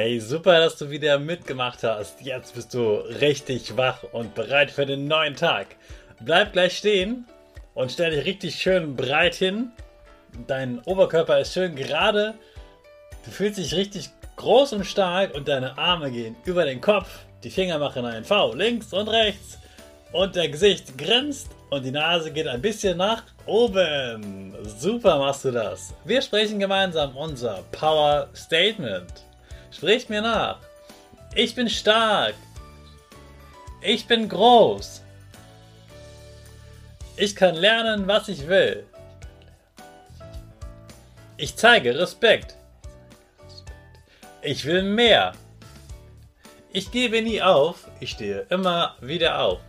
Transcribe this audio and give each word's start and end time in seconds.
Hey, 0.00 0.20
super, 0.20 0.60
dass 0.60 0.76
du 0.76 0.90
wieder 0.90 1.18
mitgemacht 1.18 1.82
hast. 1.82 2.20
Jetzt 2.20 2.54
bist 2.54 2.72
du 2.72 2.98
richtig 3.20 3.76
wach 3.76 4.04
und 4.12 4.32
bereit 4.36 4.70
für 4.70 4.86
den 4.86 5.08
neuen 5.08 5.34
Tag. 5.34 5.74
Bleib 6.20 6.52
gleich 6.52 6.78
stehen 6.78 7.26
und 7.74 7.90
stell 7.90 8.12
dich 8.12 8.24
richtig 8.24 8.54
schön 8.54 8.94
breit 8.94 9.34
hin. 9.34 9.72
Dein 10.46 10.78
Oberkörper 10.84 11.40
ist 11.40 11.52
schön 11.52 11.74
gerade. 11.74 12.34
Du 13.24 13.32
fühlst 13.32 13.58
dich 13.58 13.74
richtig 13.74 14.10
groß 14.36 14.74
und 14.74 14.84
stark 14.84 15.34
und 15.34 15.48
deine 15.48 15.76
Arme 15.76 16.12
gehen 16.12 16.36
über 16.44 16.64
den 16.64 16.80
Kopf. 16.80 17.08
Die 17.42 17.50
Finger 17.50 17.80
machen 17.80 18.04
ein 18.04 18.24
V 18.24 18.54
links 18.54 18.92
und 18.92 19.08
rechts. 19.08 19.58
Und 20.12 20.36
der 20.36 20.48
Gesicht 20.48 20.96
grinst 20.96 21.48
und 21.70 21.84
die 21.84 21.90
Nase 21.90 22.30
geht 22.30 22.46
ein 22.46 22.62
bisschen 22.62 22.98
nach 22.98 23.24
oben. 23.46 24.54
Super 24.62 25.18
machst 25.18 25.44
du 25.44 25.50
das. 25.50 25.92
Wir 26.04 26.22
sprechen 26.22 26.60
gemeinsam 26.60 27.16
unser 27.16 27.64
Power 27.72 28.28
Statement. 28.32 29.27
Spricht 29.70 30.10
mir 30.10 30.22
nach. 30.22 30.58
Ich 31.34 31.54
bin 31.54 31.68
stark. 31.68 32.34
Ich 33.80 34.06
bin 34.06 34.28
groß. 34.28 35.02
Ich 37.16 37.34
kann 37.36 37.54
lernen, 37.54 38.06
was 38.06 38.28
ich 38.28 38.46
will. 38.48 38.84
Ich 41.36 41.56
zeige 41.56 41.98
Respekt. 41.98 42.56
Ich 44.42 44.64
will 44.64 44.82
mehr. 44.82 45.32
Ich 46.72 46.90
gebe 46.90 47.22
nie 47.22 47.42
auf. 47.42 47.88
Ich 48.00 48.10
stehe 48.10 48.46
immer 48.50 48.96
wieder 49.00 49.40
auf. 49.40 49.60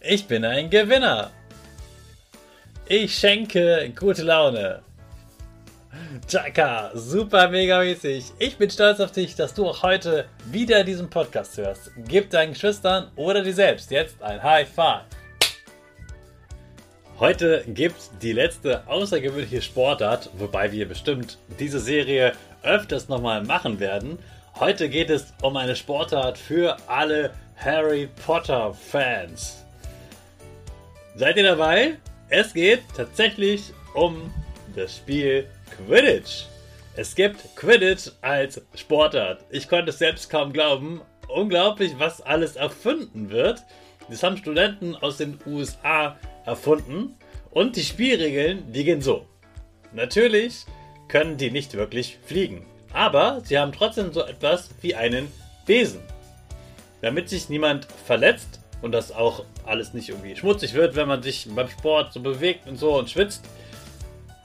Ich 0.00 0.26
bin 0.26 0.44
ein 0.44 0.70
Gewinner. 0.70 1.30
Ich 2.86 3.18
schenke 3.18 3.92
gute 3.94 4.22
Laune. 4.22 4.82
Chaka, 6.26 6.90
super 6.94 7.48
mega 7.48 7.80
mäßig. 7.80 8.32
Ich 8.38 8.56
bin 8.56 8.70
stolz 8.70 9.00
auf 9.00 9.12
dich, 9.12 9.34
dass 9.34 9.54
du 9.54 9.66
auch 9.66 9.82
heute 9.82 10.26
wieder 10.44 10.84
diesen 10.84 11.08
Podcast 11.08 11.56
hörst. 11.56 11.90
Gib 11.96 12.30
deinen 12.30 12.52
Geschwistern 12.52 13.10
oder 13.16 13.42
dir 13.42 13.54
selbst 13.54 13.90
jetzt 13.90 14.22
ein 14.22 14.42
High 14.42 14.68
Five. 14.68 15.02
Heute 17.18 17.64
gibt 17.66 17.96
die 18.22 18.32
letzte 18.32 18.86
außergewöhnliche 18.86 19.60
Sportart, 19.60 20.30
wobei 20.38 20.70
wir 20.70 20.86
bestimmt 20.86 21.38
diese 21.58 21.80
Serie 21.80 22.32
öfters 22.62 23.08
nochmal 23.08 23.42
machen 23.42 23.80
werden. 23.80 24.18
Heute 24.60 24.88
geht 24.88 25.10
es 25.10 25.32
um 25.42 25.56
eine 25.56 25.74
Sportart 25.74 26.38
für 26.38 26.76
alle 26.86 27.32
Harry 27.56 28.08
Potter 28.24 28.72
Fans. 28.72 29.64
Seid 31.16 31.36
ihr 31.36 31.44
dabei? 31.44 31.96
Es 32.28 32.52
geht 32.52 32.82
tatsächlich 32.96 33.72
um 33.94 34.32
das 34.78 34.96
Spiel 34.96 35.48
Quidditch. 35.76 36.44
Es 36.94 37.14
gibt 37.14 37.56
Quidditch 37.56 38.10
als 38.22 38.60
Sportart. 38.74 39.44
Ich 39.50 39.68
konnte 39.68 39.90
es 39.90 39.98
selbst 39.98 40.30
kaum 40.30 40.52
glauben. 40.52 41.00
Unglaublich, 41.28 41.92
was 41.98 42.20
alles 42.22 42.56
erfunden 42.56 43.30
wird. 43.30 43.62
Das 44.08 44.22
haben 44.22 44.36
Studenten 44.36 44.94
aus 44.96 45.18
den 45.18 45.38
USA 45.46 46.16
erfunden. 46.46 47.16
Und 47.50 47.76
die 47.76 47.82
Spielregeln, 47.82 48.72
die 48.72 48.84
gehen 48.84 49.02
so. 49.02 49.26
Natürlich 49.92 50.64
können 51.08 51.36
die 51.36 51.50
nicht 51.50 51.74
wirklich 51.74 52.18
fliegen. 52.24 52.64
Aber 52.92 53.40
sie 53.44 53.58
haben 53.58 53.72
trotzdem 53.72 54.12
so 54.12 54.24
etwas 54.24 54.70
wie 54.80 54.94
einen 54.94 55.28
Besen. 55.66 56.00
Damit 57.02 57.28
sich 57.28 57.48
niemand 57.48 57.86
verletzt 58.06 58.60
und 58.80 58.92
das 58.92 59.12
auch 59.12 59.44
alles 59.66 59.92
nicht 59.92 60.08
irgendwie 60.08 60.36
schmutzig 60.36 60.74
wird, 60.74 60.96
wenn 60.96 61.08
man 61.08 61.22
sich 61.22 61.48
beim 61.50 61.68
Sport 61.68 62.12
so 62.12 62.20
bewegt 62.20 62.66
und 62.66 62.76
so 62.76 62.98
und 62.98 63.10
schwitzt, 63.10 63.44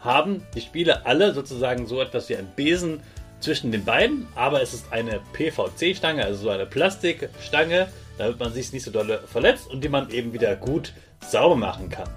haben 0.04 0.46
die 0.54 0.62
Spiele 0.62 1.06
alle 1.06 1.34
sozusagen 1.34 1.88
so 1.88 2.02
etwas 2.02 2.30
wie 2.30 2.36
ein 2.36 2.48
Besen 2.56 3.02
zwischen 3.40 3.72
den 3.72 3.84
beiden, 3.84 4.28
aber 4.36 4.62
es 4.62 4.74
ist 4.74 4.92
eine 4.92 5.22
PVC-Stange, 5.34 6.24
also 6.24 6.44
so 6.44 6.50
eine 6.50 6.66
Plastikstange, 6.66 7.88
damit 8.18 8.40
man 8.40 8.54
sich 8.54 8.72
nicht 8.72 8.84
so 8.84 8.92
doll 8.92 9.20
verletzt 9.26 9.70
und 9.70 9.84
die 9.84 9.90
man 9.90 10.10
eben 10.10 10.34
wieder 10.34 10.56
gut 10.56 10.94
sauber 11.20 11.56
machen 11.56 11.90
kann. 11.90 12.10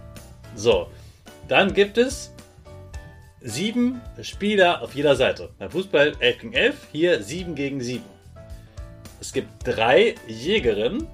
So, 0.55 0.89
dann 1.49 1.75
gibt 1.75 1.99
es 1.99 2.33
sieben 3.41 4.01
Spieler 4.23 4.83
auf 4.83 4.95
jeder 4.95 5.17
Seite. 5.17 5.51
Beim 5.59 5.71
Fußball 5.71 6.15
11 6.19 6.39
gegen 6.41 6.53
11, 6.53 6.75
hier 6.93 7.23
7 7.23 7.55
gegen 7.55 7.81
7. 7.81 8.05
Es 9.21 9.33
gibt 9.33 9.49
drei 9.65 10.15
Jägerinnen, 10.27 11.07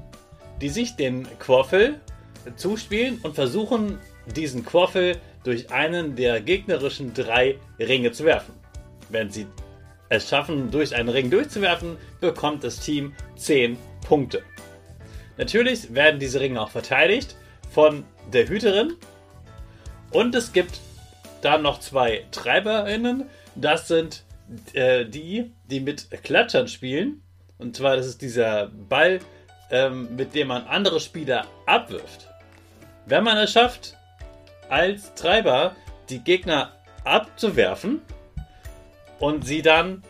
die 0.60 0.69
sich 0.69 0.97
den 0.97 1.27
Quaffel 1.39 2.00
zuspielen 2.56 3.21
und 3.22 3.34
versuchen, 3.34 3.99
diesen 4.27 4.65
Quaffel 4.65 5.16
durch 5.44 5.71
einen 5.71 6.16
der 6.16 6.41
gegnerischen 6.41 7.15
drei 7.15 7.59
Ringe 7.78 8.12
zu 8.12 8.25
werfen. 8.25 8.55
Wenn 9.09 9.31
sie 9.31 9.47
es 10.09 10.28
schaffen, 10.28 10.71
durch 10.71 10.94
einen 10.94 11.09
Ring 11.09 11.31
durchzuwerfen, 11.31 11.97
bekommt 12.21 12.65
das 12.65 12.81
Team 12.81 13.15
10 13.37 13.77
Punkte. 14.06 14.43
Natürlich 15.38 15.94
werden 15.94 16.21
diese 16.21 16.41
Ringe 16.41 16.60
auch 16.60 16.71
verteidigt 16.71 17.37
von 17.71 18.05
der 18.33 18.49
Hüterin. 18.49 18.94
Und 20.10 20.34
es 20.34 20.53
gibt 20.53 20.81
dann 21.41 21.62
noch 21.62 21.81
zwei 21.81 22.27
TreiberInnen. 22.31 23.25
Das 23.54 23.89
sind 23.89 24.25
äh, 24.75 25.06
die, 25.06 25.53
die 25.71 25.81
mit 25.81 26.10
Klatschern 26.22 26.69
spielen. 26.69 27.22
Und 27.59 27.77
zwar, 27.77 27.97
das 27.97 28.06
ist 28.06 28.21
dieser 28.21 28.66
Ball, 28.66 29.21
ähm, 29.71 30.15
mit 30.16 30.34
dem 30.34 30.48
man 30.48 30.66
andere 30.66 31.01
Spieler 31.01 31.47
abwirft. 31.66 32.28
Wenn 33.07 33.24
man 33.24 33.39
es 33.39 33.53
schafft, 33.53 33.97
als 34.72 35.15
Treiber 35.15 35.77
die 36.09 36.21
Gegner 36.21 36.72
abzuwerfen 37.04 38.01
und 39.19 39.47
sie 39.47 39.60
dann, 39.60 40.03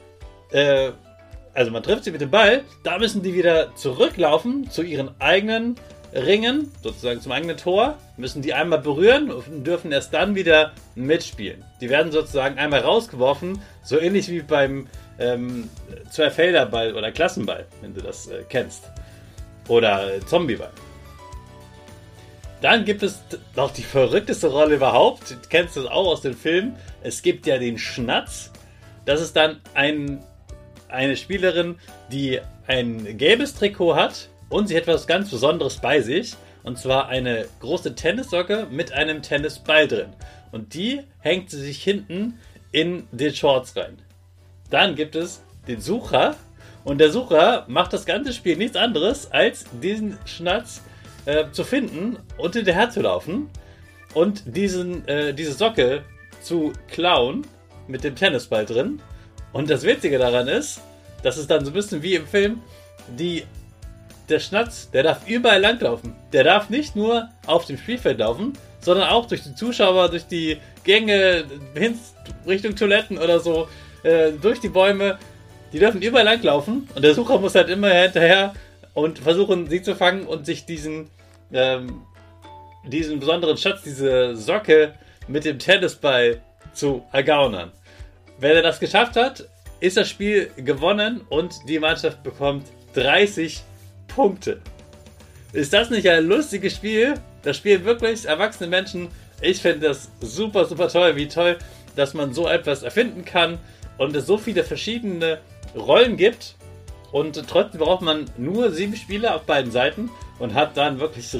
äh, 0.52 0.92
also 1.52 1.72
man 1.72 1.82
trifft 1.82 2.04
sie 2.04 2.12
mit 2.12 2.20
dem 2.20 2.30
Ball, 2.30 2.62
da 2.84 2.98
müssen 2.98 3.22
die 3.22 3.34
wieder 3.34 3.74
zurücklaufen 3.74 4.70
zu 4.70 4.82
ihren 4.82 5.10
eigenen 5.20 5.74
Ringen, 6.14 6.70
sozusagen 6.82 7.20
zum 7.20 7.32
eigenen 7.32 7.56
Tor, 7.56 7.98
müssen 8.16 8.40
die 8.40 8.54
einmal 8.54 8.78
berühren 8.78 9.30
und 9.30 9.66
dürfen 9.66 9.90
erst 9.90 10.14
dann 10.14 10.34
wieder 10.34 10.72
mitspielen. 10.94 11.64
Die 11.80 11.90
werden 11.90 12.12
sozusagen 12.12 12.58
einmal 12.58 12.80
rausgeworfen, 12.80 13.60
so 13.82 13.98
ähnlich 13.98 14.28
wie 14.28 14.42
beim 14.42 14.86
ähm, 15.18 15.68
Zweifelderball 16.10 16.94
oder 16.94 17.10
Klassenball, 17.10 17.66
wenn 17.80 17.94
du 17.94 18.02
das 18.02 18.28
äh, 18.28 18.44
kennst. 18.48 18.84
Oder 19.68 20.14
äh, 20.16 20.20
Zombieball. 20.20 20.70
Dann 22.62 22.84
gibt 22.84 23.02
es 23.02 23.20
noch 23.56 23.72
die 23.72 23.82
verrückteste 23.82 24.46
Rolle 24.46 24.76
überhaupt. 24.76 25.32
Du 25.32 25.48
kennst 25.48 25.76
das 25.76 25.86
auch 25.86 26.06
aus 26.06 26.20
dem 26.20 26.36
Film. 26.36 26.76
Es 27.02 27.22
gibt 27.22 27.44
ja 27.46 27.58
den 27.58 27.76
Schnatz. 27.76 28.52
Das 29.04 29.20
ist 29.20 29.34
dann 29.34 29.60
ein, 29.74 30.22
eine 30.88 31.16
Spielerin, 31.16 31.74
die 32.12 32.40
ein 32.68 33.18
gelbes 33.18 33.56
Trikot 33.56 33.96
hat 33.96 34.28
und 34.48 34.68
sie 34.68 34.76
hat 34.76 34.84
etwas 34.84 35.08
ganz 35.08 35.28
Besonderes 35.30 35.78
bei 35.78 36.00
sich. 36.02 36.36
Und 36.62 36.78
zwar 36.78 37.08
eine 37.08 37.48
große 37.58 37.96
Tennissocke 37.96 38.68
mit 38.70 38.92
einem 38.92 39.22
Tennisball 39.22 39.88
drin. 39.88 40.12
Und 40.52 40.74
die 40.74 41.00
hängt 41.18 41.50
sie 41.50 41.60
sich 41.60 41.82
hinten 41.82 42.38
in 42.70 43.08
den 43.10 43.34
Shorts 43.34 43.74
rein. 43.74 43.98
Dann 44.70 44.94
gibt 44.94 45.16
es 45.16 45.42
den 45.66 45.80
Sucher 45.80 46.36
und 46.84 46.98
der 46.98 47.10
Sucher 47.10 47.64
macht 47.66 47.92
das 47.92 48.06
ganze 48.06 48.32
Spiel 48.32 48.56
nichts 48.56 48.76
anderes, 48.76 49.32
als 49.32 49.64
diesen 49.82 50.16
Schnatz 50.26 50.82
äh, 51.26 51.44
zu 51.52 51.64
finden 51.64 52.18
und 52.36 52.54
hinterher 52.54 52.90
zu 52.90 53.00
laufen 53.00 53.50
und 54.14 54.42
diesen, 54.56 55.06
äh, 55.08 55.34
diese 55.34 55.52
Socke 55.52 56.02
zu 56.40 56.72
klauen 56.88 57.46
mit 57.88 58.04
dem 58.04 58.14
Tennisball 58.14 58.66
drin. 58.66 59.00
Und 59.52 59.70
das 59.70 59.84
Witzige 59.84 60.18
daran 60.18 60.48
ist, 60.48 60.80
dass 61.22 61.36
es 61.36 61.46
dann 61.46 61.64
so 61.64 61.70
ein 61.70 61.74
bisschen 61.74 62.02
wie 62.02 62.14
im 62.14 62.26
Film, 62.26 62.60
die, 63.18 63.44
der 64.28 64.40
Schnatz, 64.40 64.90
der 64.90 65.02
darf 65.02 65.28
überall 65.28 65.60
langlaufen. 65.60 66.14
Der 66.32 66.44
darf 66.44 66.70
nicht 66.70 66.96
nur 66.96 67.28
auf 67.46 67.66
dem 67.66 67.78
Spielfeld 67.78 68.18
laufen, 68.18 68.54
sondern 68.80 69.08
auch 69.08 69.26
durch 69.26 69.42
die 69.42 69.54
Zuschauer, 69.54 70.08
durch 70.08 70.26
die 70.26 70.58
Gänge, 70.84 71.44
hin 71.74 71.98
Richtung 72.46 72.74
Toiletten 72.74 73.18
oder 73.18 73.40
so, 73.40 73.68
äh, 74.02 74.32
durch 74.32 74.60
die 74.60 74.68
Bäume. 74.68 75.18
Die 75.72 75.78
dürfen 75.78 76.02
überall 76.02 76.24
langlaufen 76.24 76.88
und 76.94 77.02
der 77.02 77.14
Sucher 77.14 77.38
muss 77.38 77.54
halt 77.54 77.68
immer 77.68 77.88
hinterher 77.88 78.52
und 78.94 79.18
versuchen, 79.18 79.68
sie 79.68 79.82
zu 79.82 79.94
fangen 79.94 80.26
und 80.26 80.46
sich 80.46 80.66
diesen, 80.66 81.10
ähm, 81.52 82.02
diesen 82.86 83.20
besonderen 83.20 83.56
Schatz, 83.56 83.82
diese 83.82 84.36
Socke 84.36 84.94
mit 85.28 85.44
dem 85.44 85.58
Tennisball 85.58 86.40
zu 86.74 87.04
ergaunern. 87.12 87.72
Wenn 88.38 88.56
er 88.56 88.62
das 88.62 88.80
geschafft 88.80 89.16
hat, 89.16 89.48
ist 89.80 89.96
das 89.96 90.08
Spiel 90.08 90.50
gewonnen 90.56 91.22
und 91.28 91.54
die 91.68 91.78
Mannschaft 91.78 92.22
bekommt 92.22 92.66
30 92.94 93.62
Punkte. 94.08 94.60
Ist 95.52 95.72
das 95.72 95.90
nicht 95.90 96.08
ein 96.08 96.24
lustiges 96.24 96.76
Spiel? 96.76 97.14
Das 97.42 97.56
spielen 97.56 97.84
wirklich 97.84 98.24
erwachsene 98.24 98.68
Menschen. 98.68 99.08
Ich 99.40 99.60
finde 99.60 99.88
das 99.88 100.10
super, 100.20 100.64
super 100.64 100.88
toll. 100.88 101.16
Wie 101.16 101.28
toll, 101.28 101.58
dass 101.96 102.14
man 102.14 102.32
so 102.32 102.48
etwas 102.48 102.82
erfinden 102.82 103.24
kann 103.24 103.58
und 103.98 104.14
es 104.16 104.26
so 104.26 104.38
viele 104.38 104.64
verschiedene 104.64 105.38
Rollen 105.74 106.16
gibt. 106.16 106.54
Und 107.12 107.46
trotzdem 107.46 107.80
braucht 107.80 108.02
man 108.02 108.24
nur 108.38 108.72
sieben 108.72 108.96
Spieler 108.96 109.36
auf 109.36 109.42
beiden 109.42 109.70
Seiten 109.70 110.10
und 110.38 110.54
hat 110.54 110.76
dann 110.76 110.98
wirklich, 110.98 111.30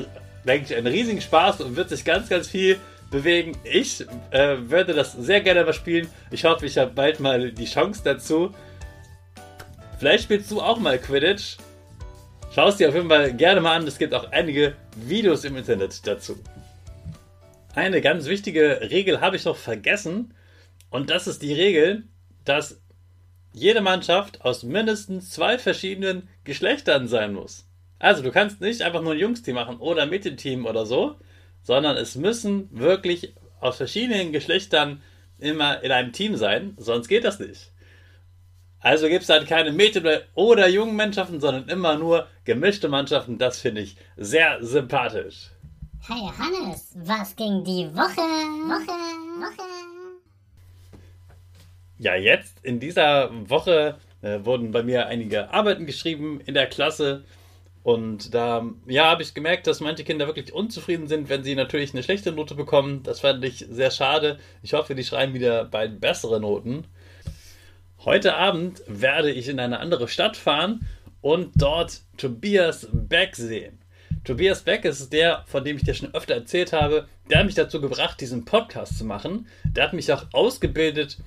denke 0.47 0.67
ich, 0.67 0.77
einen 0.77 0.87
riesigen 0.87 1.21
Spaß 1.21 1.63
und 1.63 1.77
wird 1.77 1.89
sich 1.89 2.05
ganz, 2.05 2.29
ganz 2.29 2.47
viel 2.49 2.79
bewegen. 3.11 3.57
Ich 3.65 4.05
äh, 4.31 4.57
würde 4.59 4.93
das 4.93 5.13
sehr 5.13 5.41
gerne 5.41 5.65
mal 5.65 5.73
spielen. 5.73 6.09
Ich 6.31 6.45
hoffe, 6.45 6.67
ich 6.67 6.77
habe 6.77 6.93
bald 6.93 7.21
mal 7.21 7.51
die 7.53 7.65
Chance 7.65 8.03
dazu. 8.05 8.55
Vielleicht 9.99 10.25
spielst 10.25 10.51
du 10.51 10.61
auch 10.61 10.79
mal 10.79 10.99
Quidditch. 10.99 11.57
Schau 12.55 12.69
es 12.69 12.77
dir 12.77 12.91
auf 12.91 12.95
jeden 12.95 13.09
Fall 13.09 13.33
gerne 13.33 13.63
mal 13.63 13.77
an. 13.77 13.87
Es 13.87 13.99
gibt 13.99 14.13
auch 14.13 14.31
einige 14.31 14.75
Videos 14.97 15.45
im 15.45 15.57
Internet 15.57 16.07
dazu. 16.07 16.37
Eine 17.75 18.03
ganz 18.03 18.27
wichtige 18.27 18.81
Regel 18.91 19.23
habe 19.23 19.37
ich 19.37 19.45
noch 19.47 19.57
vergessen. 19.57 20.35
Und 20.91 21.09
das 21.09 21.27
ist 21.27 21.41
die 21.41 21.55
Regel, 21.55 22.05
dass 22.45 22.82
jede 23.53 23.81
Mannschaft 23.81 24.43
aus 24.43 24.63
mindestens 24.63 25.31
zwei 25.31 25.59
verschiedenen 25.59 26.29
Geschlechtern 26.45 27.09
sein 27.09 27.35
muss. 27.35 27.67
Also 27.99 28.23
du 28.23 28.33
kannst 28.33 28.61
nicht 28.61 28.83
einfach 28.83 29.03
nur 29.03 29.13
ein 29.13 29.19
Jungsteam 29.19 29.55
machen 29.55 29.79
oder 29.79 30.03
ein 30.03 30.11
Mädchenteam 30.11 30.67
oder 30.67 30.87
so, 30.87 31.17
sondern 31.63 31.97
es 31.97 32.17
müssen 32.17 32.69
wirklich 32.73 33.35
aus 33.61 33.77
verschiedenen 33.77 34.33
Geschlechtern 34.33 35.03
immer 35.39 35.83
in 35.83 35.93
einem 35.93 36.13
Team 36.13 36.37
sein, 36.37 36.75
sonst 36.79 37.09
geht 37.09 37.25
das 37.25 37.39
nicht. 37.39 37.71
Also 38.81 39.09
gibt 39.09 39.23
es 39.23 39.29
halt 39.29 39.47
keine 39.47 39.71
Mädchen- 39.71 40.23
oder 40.35 40.69
jungen 40.69 40.97
Mannschaften, 40.97 41.41
sondern 41.41 41.69
immer 41.69 41.97
nur 41.97 42.27
gemischte 42.45 42.89
Mannschaften. 42.89 43.39
Das 43.39 43.61
finde 43.61 43.83
ich 43.83 43.97
sehr 44.17 44.59
sympathisch. 44.61 45.51
Hey 46.01 46.29
Hannes, 46.37 46.93
was 46.97 47.37
ging 47.37 47.63
die 47.63 47.87
Woche? 47.95 48.17
Woche, 48.67 48.91
Woche. 48.91 49.32
Ja, 52.03 52.17
jetzt 52.17 52.57
in 52.65 52.81
dieser 52.81 53.31
Woche 53.49 53.95
äh, 54.23 54.41
wurden 54.43 54.73
bei 54.73 54.83
mir 54.83 55.07
einige 55.07 55.51
Arbeiten 55.55 55.87
geschrieben 55.87 56.41
in 56.45 56.55
der 56.55 56.67
Klasse. 56.67 57.23
Und 57.85 58.35
da, 58.35 58.67
ja, 58.89 59.05
habe 59.05 59.23
ich 59.23 59.35
gemerkt, 59.35 59.69
dass 59.69 59.79
manche 59.79 60.03
Kinder 60.03 60.27
wirklich 60.27 60.53
unzufrieden 60.53 61.07
sind, 61.07 61.29
wenn 61.29 61.45
sie 61.45 61.55
natürlich 61.55 61.93
eine 61.93 62.03
schlechte 62.03 62.33
Note 62.33 62.57
bekommen. 62.57 63.05
Das 63.05 63.21
fand 63.21 63.45
ich 63.45 63.67
sehr 63.71 63.93
schade. 63.93 64.41
Ich 64.65 64.73
hoffe, 64.73 64.97
die 64.97 65.05
schreiben 65.05 65.33
wieder 65.33 65.65
bald 65.65 66.01
bessere 66.01 66.41
Noten. 66.41 66.89
Heute 68.05 68.35
Abend 68.35 68.83
werde 68.89 69.31
ich 69.31 69.49
in 69.49 69.61
eine 69.61 69.79
andere 69.79 70.09
Stadt 70.09 70.37
fahren 70.37 70.89
und 71.21 71.53
dort 71.55 72.01
Tobias 72.17 72.89
Beck 72.93 73.37
sehen. 73.37 73.79
Tobias 74.25 74.63
Beck 74.63 74.85
ist 74.85 75.13
der, 75.13 75.45
von 75.47 75.65
dem 75.65 75.77
ich 75.77 75.85
dir 75.85 75.95
schon 75.95 76.13
öfter 76.17 76.35
erzählt 76.35 76.73
habe. 76.73 77.07
Der 77.31 77.39
hat 77.39 77.47
mich 77.47 77.55
dazu 77.55 77.81
gebracht, 77.81 78.21
diesen 78.21 78.45
Podcast 78.45 78.99
zu 78.99 79.05
machen. 79.05 79.47
Der 79.65 79.85
hat 79.85 79.93
mich 79.93 80.13
auch 80.13 80.27
ausgebildet 80.33 81.19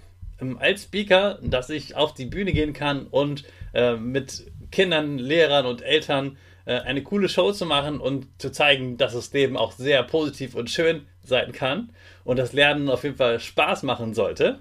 als 0.60 0.84
Speaker, 0.84 1.40
dass 1.42 1.70
ich 1.70 1.96
auf 1.96 2.14
die 2.14 2.26
Bühne 2.26 2.54
gehen 2.54 2.74
kann 2.74 3.08
und 3.08 3.44
äh, 3.74 3.96
mit 3.96 4.52
Kindern, 4.72 5.18
Lehrern 5.18 5.66
und 5.66 5.82
Eltern 5.82 6.38
äh, 6.66 6.80
eine 6.80 7.04
coole 7.04 7.30
Show 7.30 7.52
zu 7.52 7.66
machen 7.66 8.00
und 8.00 8.28
zu 8.42 8.52
zeigen, 8.52 8.98
dass 8.98 9.14
das 9.14 9.32
Leben 9.34 9.58
auch 9.58 9.72
sehr 9.72 10.04
positiv 10.04 10.56
und 10.56 10.70
schön 10.70 11.06
sein 11.24 11.52
kann 11.52 11.92
und 12.24 12.38
das 12.38 12.54
Lernen 12.54 12.90
auf 12.90 13.04
jeden 13.04 13.16
Fall 13.16 13.40
Spaß 13.40 13.84
machen 13.84 14.14
sollte. 14.14 14.60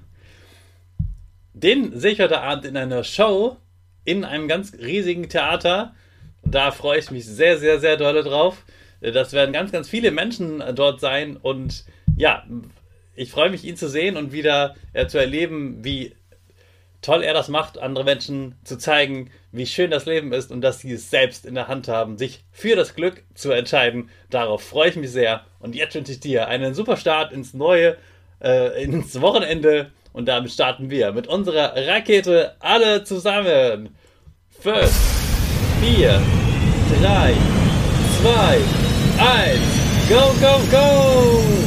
Den 1.53 1.99
sehe 1.99 2.13
ich 2.13 2.21
heute 2.21 2.41
Abend 2.41 2.65
in 2.65 2.77
einer 2.77 3.05
Show 3.05 3.57
in 4.05 4.25
einem 4.25 4.49
ganz 4.49 4.75
riesigen 4.75 5.29
Theater. 5.29 5.95
Da 6.43 6.71
freue 6.73 6.99
ich 6.99 7.11
mich 7.11 7.27
sehr, 7.27 7.59
sehr, 7.59 7.81
sehr 7.81 7.97
doll 7.97 8.23
drauf. 8.23 8.65
Das 9.01 9.33
werden 9.33 9.53
ganz, 9.53 9.73
ganz 9.73 9.89
viele 9.89 10.11
Menschen 10.11 10.63
dort 10.75 11.01
sein 11.01 11.37
und 11.37 11.85
ja, 12.17 12.45
ich 13.17 13.31
freue 13.31 13.51
mich, 13.51 13.65
ihn 13.65 13.77
zu 13.77 13.89
sehen 13.89 14.17
und 14.17 14.33
wieder 14.33 14.75
äh, 14.93 15.07
zu 15.07 15.19
erleben, 15.19 15.85
wie 15.85 16.15
toll 17.05 17.23
er 17.23 17.35
das 17.35 17.49
macht, 17.49 17.79
andere 17.79 18.05
Menschen 18.05 18.55
zu 18.65 18.79
zeigen, 18.79 19.31
wie 19.53 19.67
schön 19.67 19.91
das 19.91 20.07
Leben 20.07 20.33
ist 20.33 20.51
und 20.51 20.63
dass 20.63 20.81
sie 20.81 20.93
es 20.93 21.11
selbst 21.11 21.45
in 21.45 21.55
der 21.55 21.69
Hand 21.69 21.87
haben, 21.87 22.17
sich 22.17 22.45
für 22.51 22.77
das 22.77 22.95
Glück 22.95 23.23
zu 23.35 23.51
entscheiden. 23.53 24.09
Darauf 24.31 24.63
freue 24.63 24.89
ich 24.89 24.97
mich 24.97 25.11
sehr. 25.11 25.45
Und 25.61 25.75
jetzt 25.75 25.95
wünsche 25.95 26.13
ich 26.13 26.21
dir 26.21 26.49
einen 26.49 26.75
super 26.75 26.97
Start 26.97 27.33
ins 27.33 27.53
neue, 27.53 27.99
äh, 28.41 28.83
ins 28.83 29.21
Wochenende. 29.21 29.91
Und 30.15 30.27
damit 30.27 30.53
starten 30.53 30.91
wir 30.91 31.13
mit 31.13 31.27
unserer 31.27 31.75
Rakete 31.77 32.57
alle 32.61 33.05
zusammen. 33.05 33.95
5, 34.61 34.91
4, 35.81 36.23
3, 37.03 37.35
2, 38.23 38.61
1, 39.19 40.09
go, 40.09 40.35
go, 40.41 40.59
go! 40.71 41.64